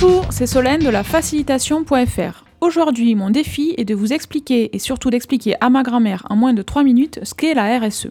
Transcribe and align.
Bonjour, 0.00 0.26
c'est 0.30 0.46
Solène 0.46 0.84
de 0.84 0.90
la 0.90 1.02
facilitation.fr. 1.02 2.44
Aujourd'hui, 2.60 3.16
mon 3.16 3.30
défi 3.30 3.74
est 3.78 3.84
de 3.84 3.96
vous 3.96 4.12
expliquer 4.12 4.70
et 4.72 4.78
surtout 4.78 5.10
d'expliquer 5.10 5.56
à 5.60 5.70
ma 5.70 5.82
grand-mère 5.82 6.24
en 6.30 6.36
moins 6.36 6.52
de 6.52 6.62
3 6.62 6.84
minutes 6.84 7.18
ce 7.24 7.34
qu'est 7.34 7.52
la 7.52 7.80
RSE. 7.80 8.10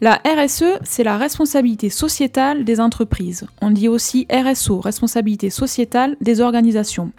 La 0.00 0.20
RSE, 0.24 0.78
c'est 0.84 1.02
la 1.02 1.16
responsabilité 1.18 1.90
sociétale 1.90 2.64
des 2.64 2.78
entreprises. 2.78 3.48
On 3.60 3.72
dit 3.72 3.88
aussi 3.88 4.28
RSO, 4.30 4.78
responsabilité 4.78 5.50
sociétale 5.50 6.16
des 6.20 6.40
organisations. 6.40 7.10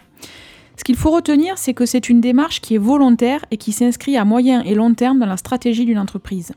Ce 0.78 0.84
qu'il 0.84 0.96
faut 0.96 1.10
retenir, 1.10 1.58
c'est 1.58 1.74
que 1.74 1.84
c'est 1.84 2.08
une 2.08 2.22
démarche 2.22 2.62
qui 2.62 2.76
est 2.76 2.78
volontaire 2.78 3.44
et 3.50 3.58
qui 3.58 3.72
s'inscrit 3.72 4.16
à 4.16 4.24
moyen 4.24 4.62
et 4.62 4.74
long 4.74 4.94
terme 4.94 5.18
dans 5.18 5.26
la 5.26 5.36
stratégie 5.36 5.84
d'une 5.84 5.98
entreprise. 5.98 6.52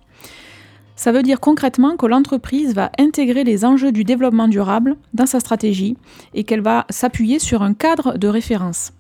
Ça 0.98 1.12
veut 1.12 1.22
dire 1.22 1.40
concrètement 1.40 1.96
que 1.96 2.08
l'entreprise 2.08 2.74
va 2.74 2.92
intégrer 2.98 3.44
les 3.44 3.64
enjeux 3.64 3.92
du 3.92 4.04
développement 4.04 4.48
durable 4.48 4.96
dans 5.14 5.28
sa 5.28 5.40
stratégie 5.40 5.96
et 6.34 6.44
qu'elle 6.44 6.62
va 6.62 6.88
s'appuyer 6.90 7.38
sur 7.38 7.62
un 7.62 7.76
cadre 7.76 8.18
de 8.18 8.28
référence. 8.28 8.94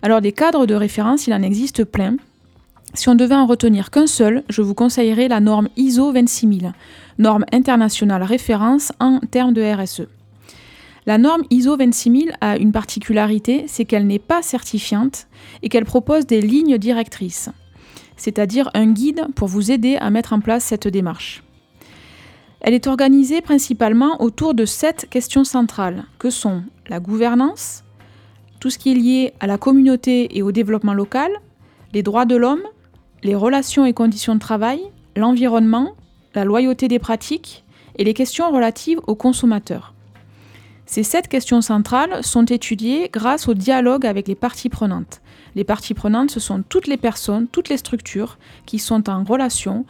Alors 0.00 0.20
des 0.20 0.30
cadres 0.30 0.64
de 0.64 0.74
référence, 0.76 1.26
il 1.26 1.34
en 1.34 1.42
existe 1.42 1.82
plein. 1.82 2.16
Si 2.94 3.08
on 3.08 3.16
devait 3.16 3.34
en 3.34 3.46
retenir 3.46 3.90
qu'un 3.90 4.06
seul, 4.06 4.44
je 4.48 4.62
vous 4.62 4.74
conseillerais 4.74 5.26
la 5.26 5.40
norme 5.40 5.68
ISO 5.76 6.12
26000, 6.12 6.72
norme 7.18 7.44
internationale 7.52 8.22
référence 8.22 8.92
en 9.00 9.18
termes 9.18 9.52
de 9.52 9.62
RSE. 9.62 10.06
La 11.06 11.18
norme 11.18 11.42
ISO 11.50 11.76
26000 11.76 12.32
a 12.40 12.58
une 12.58 12.70
particularité, 12.70 13.64
c'est 13.66 13.84
qu'elle 13.84 14.06
n'est 14.06 14.20
pas 14.20 14.42
certifiante 14.42 15.26
et 15.62 15.68
qu'elle 15.68 15.84
propose 15.84 16.26
des 16.26 16.40
lignes 16.40 16.78
directrices 16.78 17.50
c'est-à-dire 18.20 18.70
un 18.74 18.92
guide 18.92 19.28
pour 19.34 19.48
vous 19.48 19.70
aider 19.70 19.96
à 19.96 20.10
mettre 20.10 20.34
en 20.34 20.40
place 20.40 20.62
cette 20.62 20.86
démarche. 20.86 21.42
Elle 22.60 22.74
est 22.74 22.86
organisée 22.86 23.40
principalement 23.40 24.20
autour 24.20 24.52
de 24.52 24.66
sept 24.66 25.08
questions 25.08 25.44
centrales, 25.44 26.04
que 26.18 26.28
sont 26.28 26.62
la 26.90 27.00
gouvernance, 27.00 27.82
tout 28.60 28.68
ce 28.68 28.76
qui 28.76 28.92
est 28.92 28.94
lié 28.94 29.32
à 29.40 29.46
la 29.46 29.56
communauté 29.56 30.36
et 30.36 30.42
au 30.42 30.52
développement 30.52 30.92
local, 30.92 31.32
les 31.94 32.02
droits 32.02 32.26
de 32.26 32.36
l'homme, 32.36 32.62
les 33.22 33.34
relations 33.34 33.86
et 33.86 33.94
conditions 33.94 34.34
de 34.34 34.40
travail, 34.40 34.82
l'environnement, 35.16 35.94
la 36.34 36.44
loyauté 36.44 36.88
des 36.88 36.98
pratiques 36.98 37.64
et 37.96 38.04
les 38.04 38.12
questions 38.12 38.52
relatives 38.52 39.00
aux 39.06 39.14
consommateurs. 39.14 39.94
Ces 40.84 41.04
sept 41.04 41.26
questions 41.26 41.62
centrales 41.62 42.22
sont 42.22 42.44
étudiées 42.44 43.08
grâce 43.10 43.48
au 43.48 43.54
dialogue 43.54 44.04
avec 44.04 44.28
les 44.28 44.34
parties 44.34 44.68
prenantes, 44.68 45.22
les 45.54 45.64
parties 45.64 45.94
prenantes, 45.94 46.30
ce 46.30 46.40
sont 46.40 46.62
toutes 46.68 46.86
les 46.86 46.96
personnes, 46.96 47.48
toutes 47.48 47.68
les 47.68 47.76
structures 47.76 48.38
qui 48.66 48.78
sont 48.78 49.08
en 49.08 49.24
relation 49.24 49.84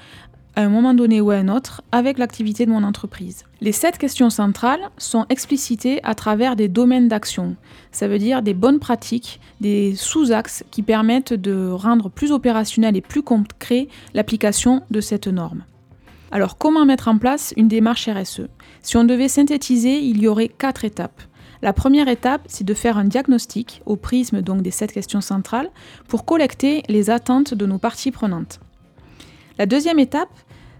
à 0.56 0.62
un 0.62 0.68
moment 0.68 0.94
donné 0.94 1.20
ou 1.20 1.30
à 1.30 1.36
un 1.36 1.48
autre 1.48 1.82
avec 1.92 2.18
l'activité 2.18 2.66
de 2.66 2.70
mon 2.70 2.82
entreprise. 2.82 3.44
Les 3.60 3.72
sept 3.72 3.98
questions 3.98 4.30
centrales 4.30 4.90
sont 4.98 5.26
explicitées 5.28 6.00
à 6.02 6.14
travers 6.14 6.56
des 6.56 6.68
domaines 6.68 7.08
d'action. 7.08 7.56
Ça 7.92 8.08
veut 8.08 8.18
dire 8.18 8.42
des 8.42 8.54
bonnes 8.54 8.80
pratiques, 8.80 9.40
des 9.60 9.94
sous-axes 9.94 10.64
qui 10.70 10.82
permettent 10.82 11.34
de 11.34 11.70
rendre 11.70 12.10
plus 12.10 12.32
opérationnel 12.32 12.96
et 12.96 13.00
plus 13.00 13.22
concret 13.22 13.88
l'application 14.14 14.82
de 14.90 15.00
cette 15.00 15.28
norme. 15.28 15.64
Alors 16.32 16.58
comment 16.58 16.84
mettre 16.84 17.08
en 17.08 17.18
place 17.18 17.52
une 17.56 17.68
démarche 17.68 18.08
RSE 18.08 18.42
Si 18.82 18.96
on 18.96 19.04
devait 19.04 19.28
synthétiser, 19.28 19.98
il 19.98 20.20
y 20.22 20.28
aurait 20.28 20.48
quatre 20.48 20.84
étapes. 20.84 21.22
La 21.62 21.72
première 21.72 22.08
étape, 22.08 22.42
c'est 22.46 22.64
de 22.64 22.74
faire 22.74 22.96
un 22.96 23.04
diagnostic 23.04 23.82
au 23.84 23.96
prisme 23.96 24.40
donc 24.40 24.62
des 24.62 24.70
sept 24.70 24.92
questions 24.92 25.20
centrales 25.20 25.70
pour 26.08 26.24
collecter 26.24 26.82
les 26.88 27.10
attentes 27.10 27.52
de 27.52 27.66
nos 27.66 27.78
parties 27.78 28.10
prenantes. 28.10 28.60
La 29.58 29.66
deuxième 29.66 29.98
étape, 29.98 30.30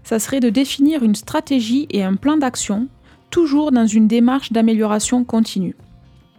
ça 0.03 0.17
serait 0.17 0.39
de 0.39 0.49
définir 0.49 1.03
une 1.03 1.13
stratégie 1.13 1.87
et 1.91 2.03
un 2.03 2.15
plan 2.15 2.37
d'action, 2.37 2.87
toujours 3.29 3.71
dans 3.71 3.85
une 3.85 4.07
démarche 4.07 4.51
d'amélioration 4.51 5.23
continue. 5.23 5.75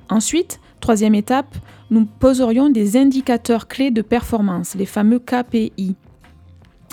Ensuite, 0.09 0.61
troisième 0.81 1.15
étape, 1.15 1.55
nous 1.91 2.05
poserions 2.05 2.69
des 2.69 2.97
indicateurs 2.97 3.69
clés 3.69 3.93
de 3.93 4.03
performance, 4.03 4.75
les 4.75 4.87
fameux 4.87 5.21
KPI. 5.21 5.95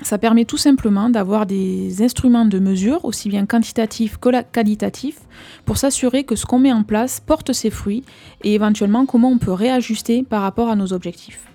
Ça 0.01 0.17
permet 0.17 0.45
tout 0.45 0.57
simplement 0.57 1.09
d'avoir 1.09 1.45
des 1.45 2.01
instruments 2.01 2.45
de 2.45 2.59
mesure, 2.59 3.03
aussi 3.03 3.29
bien 3.29 3.45
quantitatifs 3.45 4.17
que 4.17 4.41
qualitatifs, 4.51 5.19
pour 5.65 5.77
s'assurer 5.77 6.23
que 6.23 6.35
ce 6.35 6.45
qu'on 6.45 6.59
met 6.59 6.71
en 6.71 6.83
place 6.83 7.19
porte 7.19 7.53
ses 7.53 7.69
fruits 7.69 8.03
et 8.43 8.53
éventuellement 8.53 9.05
comment 9.05 9.29
on 9.29 9.37
peut 9.37 9.51
réajuster 9.51 10.23
par 10.23 10.41
rapport 10.41 10.69
à 10.69 10.75
nos 10.75 10.93
objectifs. 10.93 11.45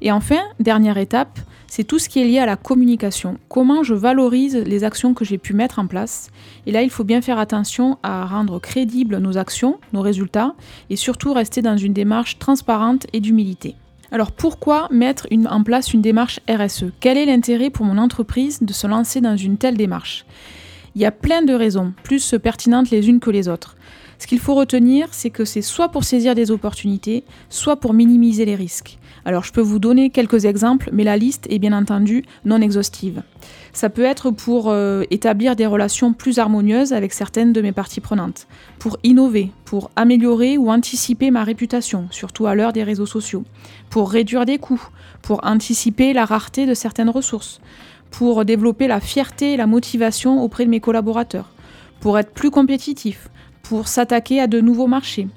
Et 0.00 0.12
enfin, 0.12 0.40
dernière 0.60 0.98
étape, 0.98 1.38
c'est 1.68 1.84
tout 1.84 1.98
ce 1.98 2.08
qui 2.08 2.20
est 2.20 2.24
lié 2.24 2.38
à 2.38 2.44
la 2.44 2.56
communication. 2.56 3.38
Comment 3.48 3.82
je 3.82 3.94
valorise 3.94 4.56
les 4.56 4.84
actions 4.84 5.14
que 5.14 5.24
j'ai 5.24 5.38
pu 5.38 5.54
mettre 5.54 5.78
en 5.78 5.86
place. 5.86 6.28
Et 6.66 6.72
là, 6.72 6.82
il 6.82 6.90
faut 6.90 7.04
bien 7.04 7.22
faire 7.22 7.38
attention 7.38 7.98
à 8.02 8.26
rendre 8.26 8.58
crédibles 8.58 9.16
nos 9.18 9.38
actions, 9.38 9.78
nos 9.94 10.02
résultats, 10.02 10.54
et 10.90 10.96
surtout 10.96 11.32
rester 11.32 11.62
dans 11.62 11.76
une 11.76 11.94
démarche 11.94 12.38
transparente 12.38 13.06
et 13.12 13.20
d'humilité. 13.20 13.76
Alors 14.12 14.30
pourquoi 14.30 14.88
mettre 14.90 15.26
en 15.48 15.62
place 15.62 15.94
une 15.94 16.02
démarche 16.02 16.38
RSE 16.46 16.84
Quel 17.00 17.16
est 17.16 17.24
l'intérêt 17.24 17.70
pour 17.70 17.86
mon 17.86 17.96
entreprise 17.96 18.58
de 18.60 18.72
se 18.74 18.86
lancer 18.86 19.22
dans 19.22 19.38
une 19.38 19.56
telle 19.56 19.78
démarche? 19.78 20.26
Il 20.94 21.00
y 21.00 21.06
a 21.06 21.10
plein 21.10 21.40
de 21.40 21.54
raisons, 21.54 21.94
plus 22.02 22.34
pertinentes 22.42 22.90
les 22.90 23.08
unes 23.08 23.20
que 23.20 23.30
les 23.30 23.48
autres. 23.48 23.74
Ce 24.22 24.28
qu'il 24.28 24.38
faut 24.38 24.54
retenir, 24.54 25.08
c'est 25.10 25.30
que 25.30 25.44
c'est 25.44 25.62
soit 25.62 25.88
pour 25.88 26.04
saisir 26.04 26.36
des 26.36 26.52
opportunités, 26.52 27.24
soit 27.48 27.74
pour 27.74 27.92
minimiser 27.92 28.44
les 28.44 28.54
risques. 28.54 29.00
Alors 29.24 29.42
je 29.42 29.50
peux 29.50 29.60
vous 29.60 29.80
donner 29.80 30.10
quelques 30.10 30.44
exemples, 30.44 30.90
mais 30.92 31.02
la 31.02 31.16
liste 31.16 31.48
est 31.50 31.58
bien 31.58 31.72
entendu 31.72 32.24
non 32.44 32.60
exhaustive. 32.60 33.24
Ça 33.72 33.90
peut 33.90 34.04
être 34.04 34.30
pour 34.30 34.70
euh, 34.70 35.02
établir 35.10 35.56
des 35.56 35.66
relations 35.66 36.12
plus 36.12 36.38
harmonieuses 36.38 36.92
avec 36.92 37.12
certaines 37.12 37.52
de 37.52 37.60
mes 37.62 37.72
parties 37.72 38.00
prenantes, 38.00 38.46
pour 38.78 38.96
innover, 39.02 39.50
pour 39.64 39.90
améliorer 39.96 40.56
ou 40.56 40.70
anticiper 40.70 41.32
ma 41.32 41.42
réputation, 41.42 42.06
surtout 42.12 42.46
à 42.46 42.54
l'heure 42.54 42.72
des 42.72 42.84
réseaux 42.84 43.06
sociaux, 43.06 43.42
pour 43.90 44.08
réduire 44.08 44.46
des 44.46 44.58
coûts, 44.58 44.86
pour 45.22 45.40
anticiper 45.44 46.12
la 46.12 46.26
rareté 46.26 46.64
de 46.64 46.74
certaines 46.74 47.10
ressources, 47.10 47.60
pour 48.12 48.44
développer 48.44 48.86
la 48.86 49.00
fierté 49.00 49.54
et 49.54 49.56
la 49.56 49.66
motivation 49.66 50.44
auprès 50.44 50.64
de 50.64 50.70
mes 50.70 50.78
collaborateurs, 50.78 51.50
pour 51.98 52.20
être 52.20 52.30
plus 52.30 52.52
compétitif, 52.52 53.28
pour 53.62 53.88
s'attaquer 53.88 54.40
à 54.40 54.46
de 54.46 54.60
nouveaux 54.60 54.86
marchés, 54.86 55.28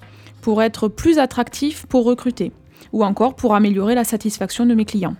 pour 0.41 0.61
être 0.61 0.87
plus 0.87 1.19
attractif 1.19 1.85
pour 1.85 2.05
recruter, 2.05 2.51
ou 2.93 3.03
encore 3.03 3.35
pour 3.35 3.55
améliorer 3.55 3.95
la 3.95 4.03
satisfaction 4.03 4.65
de 4.65 4.73
mes 4.73 4.85
clients. 4.85 5.15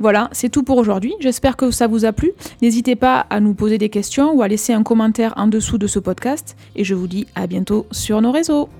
Voilà, 0.00 0.30
c'est 0.32 0.48
tout 0.48 0.62
pour 0.62 0.78
aujourd'hui. 0.78 1.12
J'espère 1.20 1.58
que 1.58 1.70
ça 1.70 1.86
vous 1.86 2.06
a 2.06 2.12
plu. 2.12 2.32
N'hésitez 2.62 2.96
pas 2.96 3.26
à 3.28 3.38
nous 3.38 3.52
poser 3.52 3.76
des 3.76 3.90
questions 3.90 4.32
ou 4.32 4.40
à 4.40 4.48
laisser 4.48 4.72
un 4.72 4.82
commentaire 4.82 5.34
en 5.36 5.46
dessous 5.46 5.76
de 5.76 5.86
ce 5.86 5.98
podcast. 5.98 6.56
Et 6.74 6.84
je 6.84 6.94
vous 6.94 7.06
dis 7.06 7.26
à 7.34 7.46
bientôt 7.46 7.86
sur 7.90 8.22
nos 8.22 8.32
réseaux. 8.32 8.70